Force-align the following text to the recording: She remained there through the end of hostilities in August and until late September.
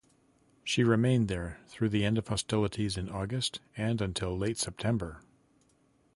She 0.63 0.83
remained 0.83 1.27
there 1.27 1.59
through 1.67 1.89
the 1.89 2.03
end 2.03 2.17
of 2.17 2.27
hostilities 2.27 2.97
in 2.97 3.07
August 3.07 3.59
and 3.77 4.01
until 4.01 4.35
late 4.35 4.57
September. 4.57 5.21